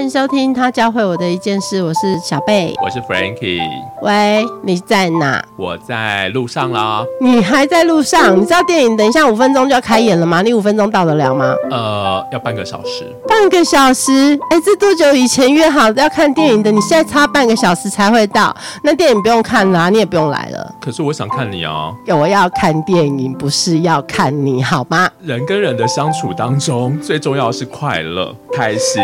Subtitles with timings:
[0.00, 3.60] 欢迎收听他教会我的一件事，我是小贝，我是 Frankie。
[4.00, 5.44] 喂，你在哪？
[5.58, 7.04] 我在路上啦。
[7.20, 8.34] 你还在路上？
[8.34, 10.40] 你知道电影等一下五分钟就要开演了吗？
[10.40, 11.54] 你五分钟到得了吗？
[11.70, 13.14] 呃，要半个小时。
[13.28, 14.10] 半个小时？
[14.48, 16.72] 哎，这多久以前约好要看电影的？
[16.72, 20.74] 你现在差半个小时才会到，那电影不用看了，你也不用来了。
[20.80, 21.92] 可是我想看你啊！
[22.08, 25.10] 我要看电影，不是要看你好吗？
[25.20, 29.02] 人跟人的相处当中，最重要是快乐、开心。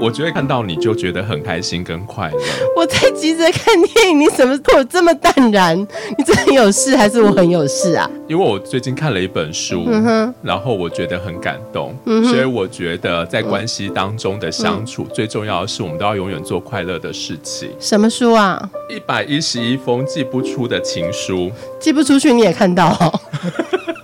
[0.00, 2.38] 我觉得看到你就觉得很开心跟快乐。
[2.76, 5.78] 我在急着看电影，你怎么对我这么淡然？
[6.16, 8.08] 你真的有事还是我很有事啊？
[8.28, 17.70] 因为我最近看了一本书，嗯，然后我觉得很感动，嗯所以我觉得在关系当中的相处，最重要的是我们都要永远做快乐的事情。
[17.80, 18.70] 什么书啊？
[18.88, 23.20] 一百一十一封寄不出的情书，寄不出去你也看到哦。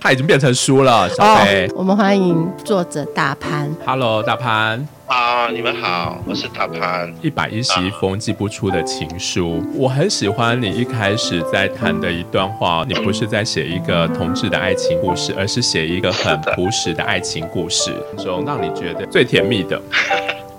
[0.07, 1.69] 它已经变成书了，小飞。
[1.75, 3.69] 我们欢迎作者大潘。
[3.85, 4.87] Hello，大潘。
[5.05, 7.13] 好，你们好，我是大潘。
[7.21, 12.85] 一百一十一封寄不出的情书，我很喜欢你一开始在谈的一段话。
[12.87, 19.77] 你不是在写一个同志的爱情故事，而是写一个很朴实的爱情故事中， 让你觉得最甜蜜的。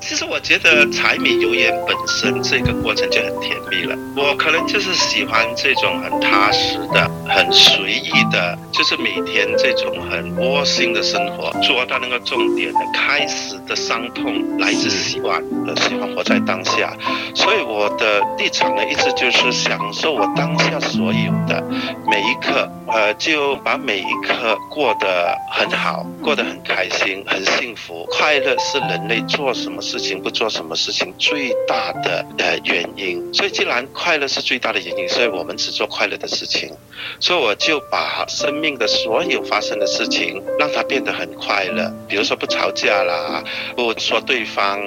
[0.09, 3.95] 其实我觉得柴米油盐本身这个过程就很甜蜜了。
[4.17, 16.91] 我可能就是喜欢这种很踏实的、很随意的，就是每天这种很窝心的生活，做到那个重点的开始的伤痛来自习惯，呃，喜欢活在当下。
[17.35, 21.63] 所以我的立场呢，一直就是享受我当下所有的
[22.11, 28.09] 每一刻，呃，就把每一刻过得很好，过得很开心、很幸福。
[28.11, 29.83] 快乐是人类做什么。
[29.83, 36.71] 事情不做什么事情最大的呃原因，所以既然快乐是最大的原因，所以我们只做快乐的事情。
[37.21, 41.91] 所以我就把生命的所有发生的事情，让它变得很快乐。
[42.09, 43.43] 比如说不吵架啦，
[43.77, 44.81] 不说对方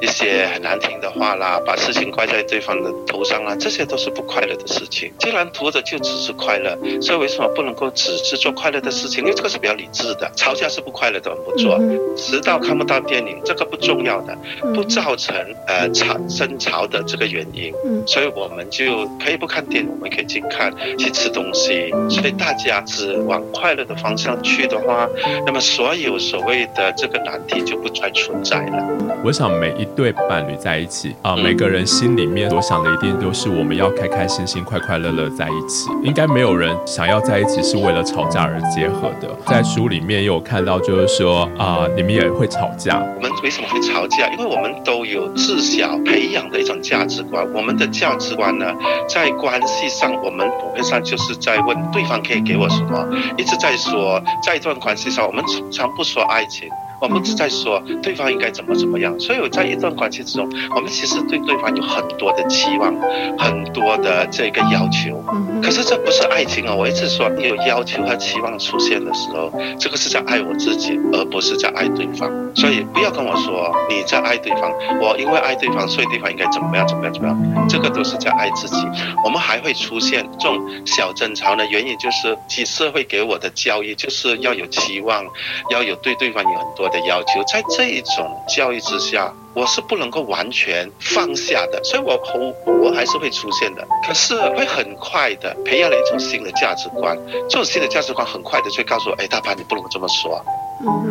[0.00, 5.12] 一些很难听的话啦，把事情怪在对方的头上啦，这些都是不快乐的事情。
[5.18, 9.24] 既然图的就只是快乐，所以为什么不能够只是做快乐的事情？
[9.24, 10.30] 因为这个是比较理智的。
[10.36, 11.78] 吵架是不快乐的，我们不做。
[12.16, 14.38] 迟到看不到电影，这个不重要的，
[14.74, 15.34] 不造成
[15.66, 17.72] 呃吵争吵的这个原因。
[17.84, 21.90] 嗯所以我们就可以不看电影，我们可以去看，去吃东西。
[22.08, 25.08] 所以大家只往快乐的方向去的话，
[25.44, 28.88] 那么所有所谓的这个难题就不再存在了。
[29.24, 35.90] 我想每一对伴侣在一起啊，每个人心里面所想的一定都是我们要开开心心、快快乐乐在一起。
[36.02, 39.28] 应该没有人想要在一起是为了吵架而结合的。
[39.46, 43.04] 在书里面也有看到，就是说啊，你们也会吵架。
[43.16, 44.30] 我们为什么会吵架？
[44.38, 47.44] 因为我们都有自小培养的一种价值观。
[47.52, 48.72] 我们的价值观呢，
[49.08, 51.34] 在关系上，我们普遍上就是。
[51.38, 56.68] 在问对方可以给我什么，一直在说，在一段关系上，我们常常不说爱情。
[57.00, 62.94] 我们只在说对方应该怎么怎么样，所以我在一段关系之中，我们其实对对方有很多的期望，
[63.38, 65.22] 很多的这个要求。
[65.62, 66.74] 可是这不是爱情啊！
[66.74, 72.30] 我一直说，你有要求和期望出现的时候，这个是在爱我自己，而不是在爱对方。
[72.54, 78.76] 所以不要跟我说你在爱对方，我因为爱对方，所以对方应该怎么样怎么样怎么样，这个都是在爱自己。
[79.24, 85.24] 我们还会出现这种小争吵呢原因，就是其社会给我的教育就是要有期望，
[85.70, 86.87] 要有对对方有很多。
[86.88, 92.20] 的要求，在这一种教育之下，我是不能够完全放下的，所以我
[92.64, 97.16] 我我还是会出现的，可是会很快的培养了一种新的价值观，
[97.48, 100.44] 这种新的价值观很快的就告诉我，哎，大潘，你不能这么说，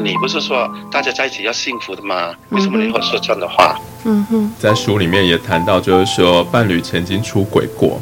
[0.03, 2.33] 你不是说大家在一起要幸福的吗？
[2.49, 3.79] 为什么你会说这样的话？
[4.05, 7.99] 嗯哼，在书里面也谈到，就是说伴侣曾经出轨过。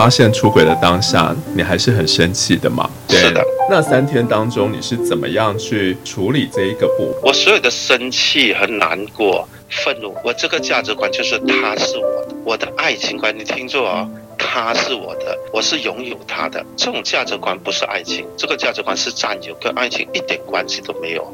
[0.00, 2.88] 对，发现出轨的当下，你还是很生气的嘛？
[3.06, 3.44] 是的。
[3.68, 7.14] 那三天当中，你是怎么样去处理这一个步？
[7.22, 14.08] 我所有的生气和难过、愤怒，我这个价值观就是他是我的，我的爱情观，你听着哦，
[14.38, 16.64] 他是我的，我是拥有他的。
[16.78, 21.30] 这种价值观不是爱情，这个价值观是占有，跟爱情一点关系都没有。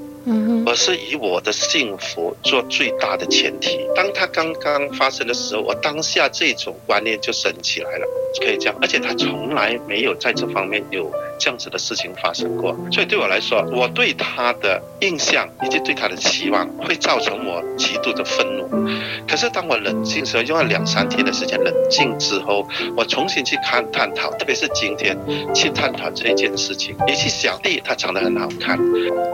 [0.66, 3.78] 而是以我的幸福做最大的前提。
[3.94, 8.06] 当他刚刚发生的时候，我当下这种观念就升起来了，
[8.40, 8.76] 可以这样。
[8.82, 18.68] 而且他从来没有在这方面有这样子的事情发生过，所以对我来说，我对他的印象以及对他的期望，会造成我极度的愤怒。
[19.28, 25.16] 可是当我冷静的时候，用了两三天的时间冷静之后，我重新去看探讨，特别是今天
[25.54, 26.96] 去探讨这一件事情。
[27.06, 28.76] 比起小弟，他长得很好看，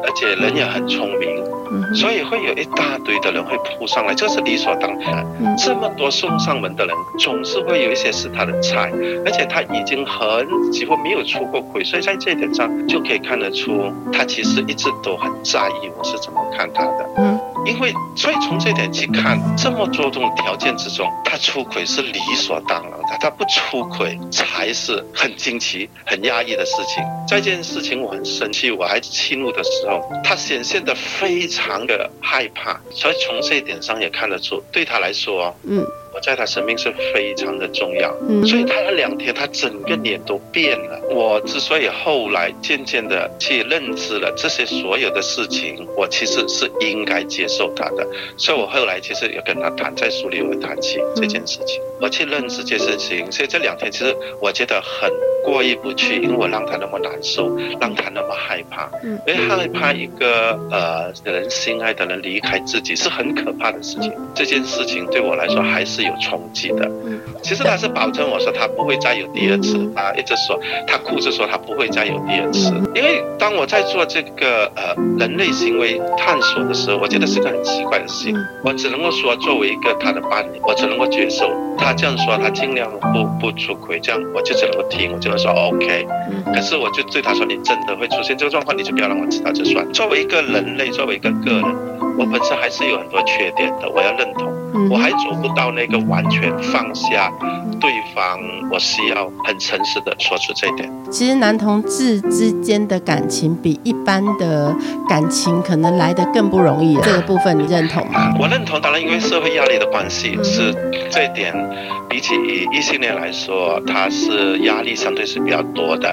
[0.04, 0.82] 而且人也很。
[0.92, 1.61] 聪明。
[1.94, 5.26] 所以会有一大堆的人会扑上来，这是理所当然。
[5.56, 8.92] 这么多送上门的人，总是会有一些是他的菜，
[9.24, 17.10] 而且他已经很几乎没有出过轨，所以在这一点上就可以看得出，他其实一直都很在意我是怎么看他的。
[17.18, 27.02] 嗯，因为所以从这点去看，这么多种条件之中，他出轨是理所当然的，他不出轨才是很惊奇、很压抑的事情。
[27.28, 35.84] 在这件事情我很生气，我还气怒的时候，他显现的非常的害怕，所以从这一点上也看得出，对他来说，嗯。
[36.14, 38.14] 我在他生命是非常的重要，
[38.44, 41.00] 所以他那两天他整个脸都变了。
[41.10, 48.06] 我之所以后来渐渐的去认知了这些所有的事情，我其实是应该接受他的，
[48.36, 53.30] 所以我后来其实也跟他谈，在书里有谈起这件事情，我去认知这件事情。
[53.32, 55.10] 所以这两天其实我觉得很
[55.42, 58.90] 过意不去，因为我让他那么难受，让他那么害怕，
[59.26, 64.12] 因为害怕一个呃人心爱的人离开自己是很可怕的事情。
[64.34, 66.01] 这件事情对我来说还是。
[66.04, 66.90] 有冲击的，
[67.42, 86.06] 其实他是保证我说他不会再有第二次他，一直说他哭着说他不会再有第二次，因为当我在做这个呃人类行为探索的时候，我觉得是个很奇怪的事情，我只能够说作为一个他的伴侣，我只能够接受他这样说，他尽量不不出轨，这样我就只能够听，我就能说 OK，
[86.54, 89.86] 可是我就对他说，你真的会出现这个状况，你就不要让我知道就算。
[89.92, 91.64] 作为一个人类，作为一个个人，
[92.18, 94.52] 我本身还是有很多缺点的，我要认同。
[94.90, 97.30] 我还做不到那个完全放下
[97.78, 98.38] 对方，
[98.70, 100.90] 我需要很诚实的说出这一点。
[101.10, 104.74] 其实男同志之间的感情比一般的
[105.06, 108.34] 感情可能来得更不容易， 这个部分你认同吗？
[108.40, 110.74] 我认同，当然因为社会压力的关系，是
[111.10, 111.54] 这一点
[112.08, 112.34] 比起
[112.72, 116.10] 异性恋来说，他是压力相对是比较多的。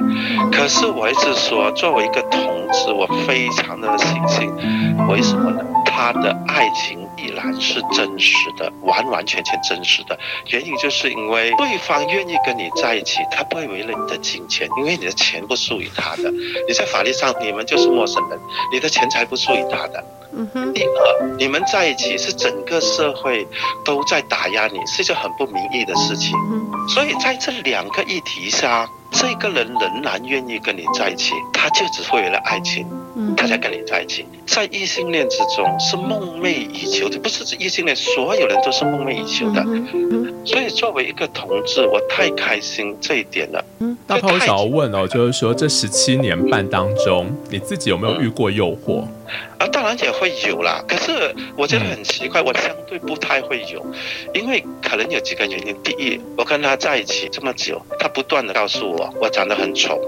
[0.51, 4.51] 可是我一直说，作为一个同志，我非常的庆幸，
[5.07, 5.61] 为什么呢？
[5.99, 6.97] 他的爱情。
[7.17, 10.17] 依然是真实的，完完全全真实的。
[10.47, 16.31] 原因就是因为对方愿意跟你在一起，他不会为了你的金钱，因为你的钱不属于他的。
[16.65, 18.39] 你在法律上，你们就是陌生人，
[18.71, 20.01] 你的钱财不属于他的。
[20.73, 23.45] 第二，你们在一起是整个社会
[23.83, 26.31] 都在打压你，是一件很不明义的事情。
[26.87, 28.87] 所以在这两个议题上。
[29.11, 32.87] 这个人仍然愿意跟你在一起，他就只会为了爱情，
[33.35, 34.25] 他才跟你在一起。
[34.45, 39.63] 在异性恋之中是梦寐以求的，不是异性恋，所有人都是梦寐以求的。
[40.45, 43.63] 所以作为一个同志，我太开心这一点了。
[44.07, 49.03] 大炮，我想要问哦，就是说这十七年半当中，你自己有没有遇过诱惑？
[49.57, 50.83] 啊，当然也会有啦。
[50.87, 53.85] 可是我觉得很奇怪，我相对不太会有，
[54.33, 55.75] 因为可能有几个原因。
[55.83, 59.99] 第一，我跟他在一起这么久，他不断的告诉我我长得很丑。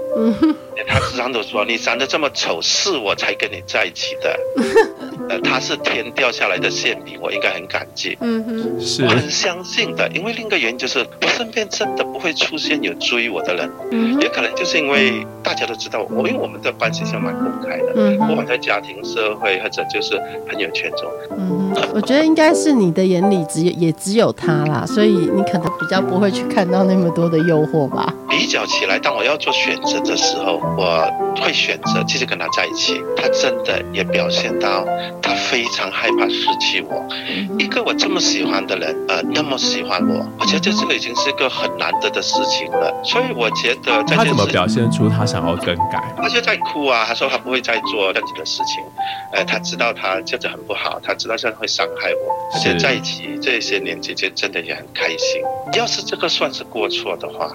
[0.86, 4.38] 他时常都说你长得这么丑，是我才跟你在一起的。
[5.28, 8.16] 呃，他是天掉下来的馅饼，我应该很感激。
[8.20, 8.80] 嗯哼。
[8.80, 9.04] 是。
[9.04, 13.70] 我很相信的，因为另一个原因就是我身边真的不会出现有追我的人。
[13.90, 14.20] 嗯。
[14.20, 17.92] 也可能就是因为大家都知道我，因为我们的关系是蛮公开的。
[17.96, 18.18] 嗯。
[18.18, 18.92] 不管在家庭。
[19.02, 20.16] 社会或者就是
[20.48, 28.14] 朋友圈中，嗯，我觉得应该是你的眼里只有也只有他啦，所以你可能比较不会去看到那么多的诱惑吧。
[28.30, 31.04] 比较起来，当我要做选择的时候，我
[31.42, 33.02] 会选择继续跟他在一起。
[33.16, 34.86] 他真的也表现到
[35.20, 37.04] 他非常害怕失去我，
[37.58, 42.92] 一个我这么喜欢的人，呃，那么喜欢我，我觉得这个已经是一个很难得的事情了。
[43.04, 46.02] 所以我觉得他怎么表现出他想要更改？
[46.16, 48.82] 他就在哭啊，他说他不会再做这样子的事情。
[49.32, 55.42] 呃，他知道他这样子很不好，他知道这样会伤害我，而且在一起这些年姐姐真的也很开心。
[55.74, 57.50] 要是这个算是过错的话，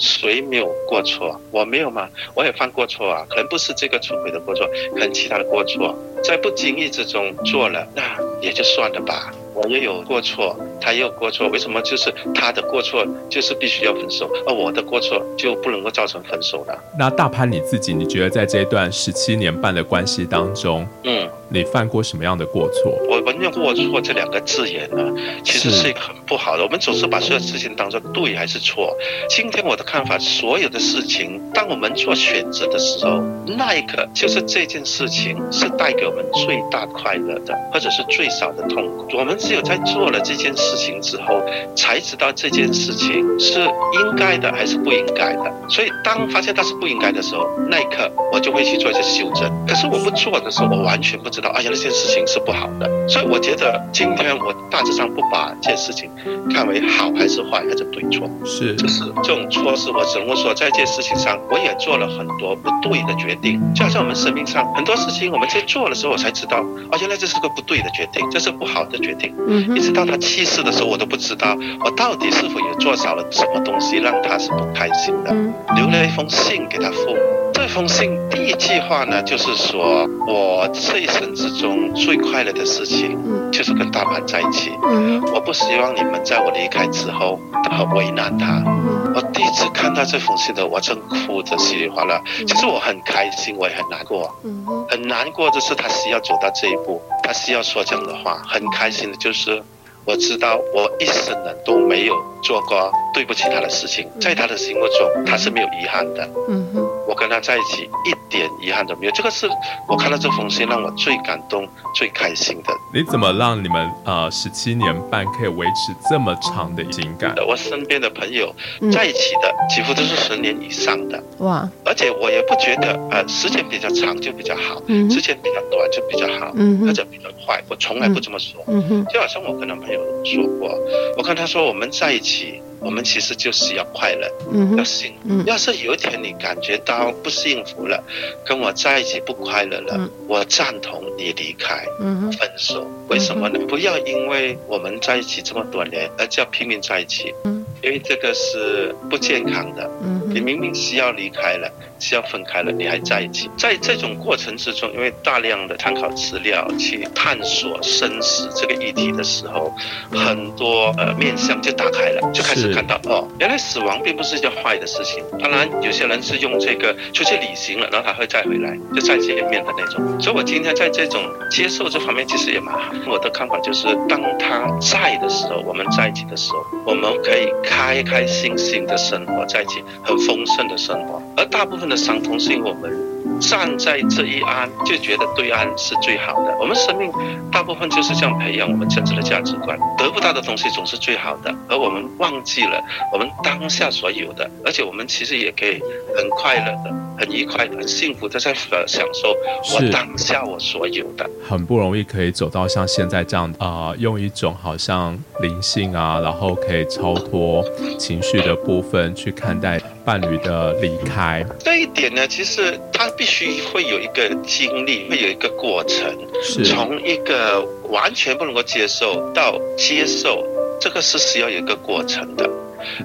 [0.00, 1.38] 谁没有过错？
[1.50, 2.08] 我没有吗？
[2.34, 8.02] 我也犯过错啊，可能不是这个出轨的过错，可能其他的过错，在不经意之中做了，那
[8.40, 9.32] 也就算了吧。
[9.54, 16.72] 我也有过错，他也有过错，为什么就是他的过错就是必须要分手，而我的过错就不能够造成分手呢？
[16.98, 21.28] 那大潘你自己，你觉得在这一段十七年半的关系当中，嗯。
[21.52, 22.96] 你犯过什么样的过错？
[23.08, 26.62] 我们用“过错”这两个字眼呢，其实是一个很不好的。
[26.62, 28.96] 我们总是把所有事情当做对还是错。
[29.28, 33.20] 今天我的看法，所有的事情，当我们做选择的时候，
[33.58, 39.08] 那一刻就是这件事情是带给我们最大快乐的，或者是最少的痛苦。
[39.18, 41.42] 我们只有在做了这件事情之后，
[41.74, 45.52] 才知道这件事情是应该的还是不应该的。
[45.68, 49.50] 所以，当发现它是不应该的时候，那一刻我就会去做一些修正。
[49.66, 51.39] 可是我不做的时候，我完全不知。
[51.40, 53.08] 知道，哎呀，那件事情是不好的。
[53.08, 56.10] 所以我觉得今天我大致上不把这件事情
[56.52, 63.60] 看为好还是坏还是对错，是就是这种错事，我只能说在这件事情上我也做了很多不对的决定。
[63.74, 66.58] 就好像我们生命上很多事情，我们在做的时候我才知道，
[66.90, 69.34] 哦，原来这是个不对的决定，这是不好的决定。
[69.48, 75.30] 嗯，一直到他去世的时候，我都不知道我到底是否也做少了什么东西让他是不开心的。
[75.32, 77.39] 嗯留了一封信给他父母。
[77.60, 84.72] 这封信第一句话呢，就是说我这一生之中最快乐的事情嗯就是跟大盘在一起。
[84.82, 87.38] 嗯我不希望你们在我离开之后
[87.70, 88.62] 很为难他。
[88.66, 92.18] 嗯我第一次看到这封信的，我真哭得稀里哗啦。
[92.46, 94.34] 其实我很开心，我也很难过。
[94.42, 98.40] 嗯很难过的是他需要走到这一步，他需要说这样的话。
[98.48, 99.62] 很开心的就是
[100.06, 106.26] 我知道我一生人都没有做过对不起他的事情，在他的心目中他是没有遗憾的。
[106.48, 109.50] 嗯哼我跟他在一起一点遗憾都没有，这个是
[109.88, 112.72] 我看到这封信让我最感动、最开心的。
[112.94, 117.34] 你怎么让你们呃十七年半可以维持这么长的情感？
[117.48, 118.92] 我身边的朋友嗯。
[118.92, 121.68] 在一起的几乎都是十年以上的，哇。
[121.84, 126.86] 而且我也不觉得呃时间比较长就比较好，嗯时间比较短就比较好，嗯哼。
[126.86, 128.62] 或者比较坏，我从来不这么说。
[128.68, 128.80] 嗯。
[128.88, 129.06] 哼。
[129.12, 130.78] 就好像我跟男朋友说过，
[131.16, 135.18] 我跟他说我们在一起，我们其实就是要快乐，嗯要幸福。
[135.28, 138.02] 嗯要是有一天你感觉到不幸福了，
[138.44, 141.84] 跟我在一起不快乐了，嗯我赞同你离开。
[142.00, 143.58] 嗯分手，为什么呢？
[143.68, 149.90] 不要因为我们在一起这么多年，而就要拼命在一起，嗯因为这个是不健康的。
[150.02, 151.68] 嗯你明明是要离开了，
[151.98, 153.50] 是要分开了，你还在一起。
[153.56, 159.74] 在这种过程之中，因为大量的参考资料去探索生死这个议题的时候，
[160.12, 165.24] 很多呃面向就打开了，就开始看到哦，原来死亡并不是一件坏的事情。
[165.40, 170.20] 当然，有些人是用这个出去旅行了，然后他会再回来，就再见面的那种。
[170.20, 171.20] 所以我今天在这种
[171.50, 172.92] 接受这方面其实也蛮好。
[173.08, 181.22] 我的看法就是，当他在的时候，我们在一起的时候，我们可以开开心心的生活在一起，很丰盛的生活。
[181.36, 182.92] 而大部分的伤痛是因为我们
[183.40, 186.54] 站在这一岸，就觉得对岸是最好的。
[186.58, 187.10] 我们生命
[187.52, 195.80] 大部分就是这样培养我们真正的价值观，得不到的东西总是最好的，而我们忘记了我们当下所有的，而且我们其实也可以
[196.16, 199.36] 很快乐的、很愉快、很幸福的在呃享受
[199.74, 201.28] 我是当下我所有的。
[201.46, 207.62] 很不容易可以走到像现在这样啊、呃用一种好像灵性啊，然后可以超脱
[207.98, 211.44] 情绪的部分去看待伴侣的离开。
[211.58, 216.16] 这一点呢，其实他必须会有一个经历，会有一个过程。
[216.42, 220.42] 是从一个完全不能够接受到接受，
[220.80, 222.48] 这个是需要有一个过程的。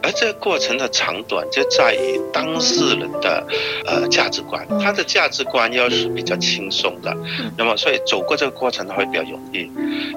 [0.01, 3.45] 而这个过程的长短就在于当事人的
[3.85, 7.15] 呃价值观，他的价值观要是比较轻松的，
[7.57, 9.69] 那么所以走过这个过程他会比较容易。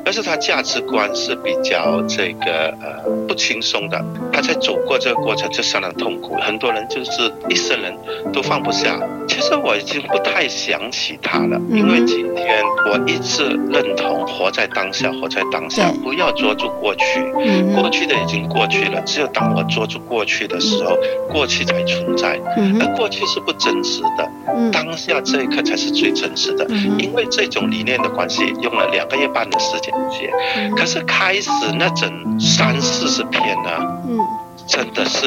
[0.05, 6.35] 要是他价值观是比较这个呃不轻松的，他在走过这个过程就相当痛苦。
[6.37, 7.95] 很多人就是一生人
[8.33, 8.99] 都放不下。
[9.29, 17.05] 其实我已经不太想起他了，因为今天我一直认同活在当下，活在当下，不要捉住过去。
[17.39, 17.75] 嗯。
[17.75, 20.97] 过去的已经过去了，只有当我捉住过去的时候，
[21.31, 22.41] 过去才存在，
[22.81, 24.71] 而过去是不真实的，嗯。
[24.71, 26.67] 当下这一刻才是最真实的。
[26.99, 30.75] 因为这种理念的关系，用了两个月半的时间写，嗯。
[30.75, 33.71] 可是开始那整三四十篇呢，
[34.09, 34.19] 嗯。
[34.67, 35.27] 真的是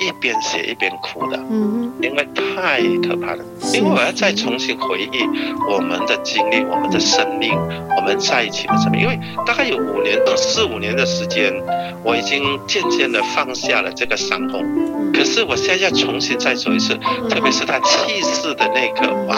[0.00, 1.36] 一边写一边哭的。
[1.50, 5.26] 嗯因为太可怕了，因为我要再重新回忆
[5.70, 7.54] 我们的经历、我们的生命、
[7.96, 9.00] 我们在一起的生命。
[9.00, 11.52] 因为大概有五年到、四五年的时间，
[12.04, 14.62] 我已经渐渐的放下了这个伤痛。
[15.12, 16.94] 可是我现在要重新再走一次，
[17.30, 19.36] 特别是他去世的那一刻，哇，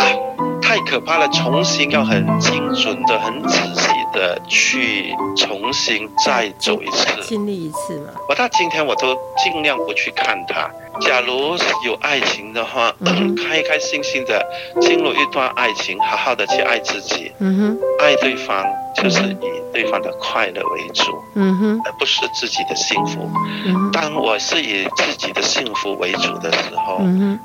[0.60, 1.28] 太可怕了！
[1.28, 7.06] 重新要很精准的、很仔细的去重新再走一次。
[7.22, 10.68] 经历一次嘛，我到今天我都尽量不去看它。
[11.00, 11.56] 假如
[11.86, 14.44] 有爱情的话，嗯开开心心的
[14.80, 21.04] 进入一段爱情，好好的去爱自己，嗯哼爱对方就是以对方的快乐为主，
[21.36, 23.30] 嗯哼而不是自己的幸福。
[23.66, 27.00] 嗯当我是以自己的幸福为主的时候，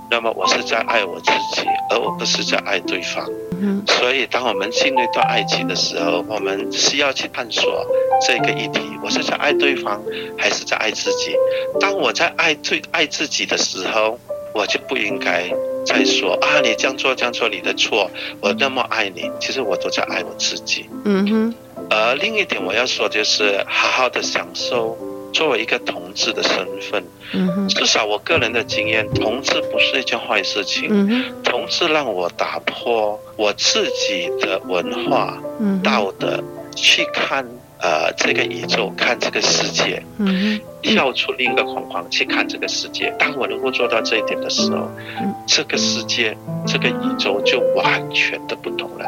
[0.10, 1.62] 那么我是在爱我自己，
[1.92, 3.24] 而我不是在爱对方。
[3.66, 7.86] 嗯所以，当我们进入一段爱情的时候，我们需要去探索
[8.28, 10.04] 这个议题：我是在爱对方，
[10.38, 11.36] 还是在爱自己？
[11.80, 14.20] 当我在爱最爱自己的时候，
[14.54, 15.50] 我就不应该
[15.86, 20.90] 再说啊，你这样做这样做你的错，我那么爱你，其实我都在爱我自己。
[21.06, 21.56] 嗯哼
[21.90, 24.98] 而另一点我要说就是，好好的享受
[25.34, 30.88] 作为一个同志的身份，嗯，至少我个人的经验，同志不是一件坏事情。
[30.90, 36.42] 嗯，同志让我打破我自己的文化嗯，道德，
[36.76, 37.44] 去看
[37.80, 43.14] 呃这个宇宙，看这个世界，嗯跳出另一个框框去看这个世界。
[43.18, 44.88] 当我能够做到这一点的时候
[45.20, 46.38] 嗯，这个世界、
[46.68, 49.06] 这个宇宙就完全的不同了。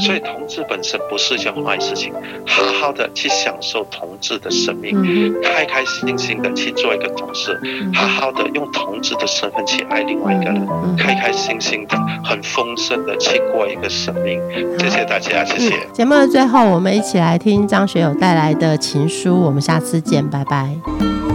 [0.00, 2.12] 所以同志本身不是一件坏事情，
[2.46, 14.40] 好好的去享受同志的生命，嗯，开开心心的去做一个同事，嗯好好的用同志的身份去爱另外一个人，嗯开开心心的、很丰盛的去过一个生命。
[14.78, 15.74] 谢谢大家，谢谢。
[15.92, 19.40] 节目的最后，我们一起来听张学友带来的情书。
[19.40, 21.25] 我们下次见，拜拜。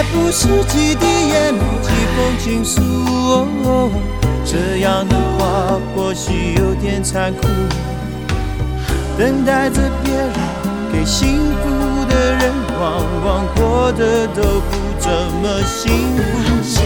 [0.00, 2.80] 爱不是几滴眼泪，几封情书。
[3.68, 3.90] 哦，
[4.46, 7.46] 这样的话或许有点残酷。
[9.18, 10.32] 等待着别人
[10.90, 11.68] 给幸福
[12.08, 14.40] 的人，往往过得都
[14.70, 15.10] 不怎
[15.42, 16.80] 么幸福。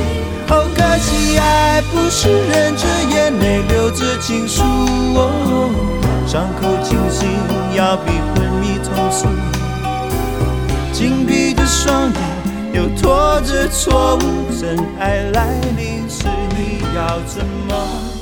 [0.48, 4.60] 哦，可惜爱不是忍着眼泪流着情书。
[5.14, 5.70] 哦，
[6.26, 7.28] 伤口清醒
[7.76, 9.28] 要比昏迷痛楚。
[10.92, 12.18] 紧闭的双眼，
[12.74, 14.20] 又拖着错误。
[14.60, 16.26] 真爱来临时，
[16.56, 18.13] 你要怎么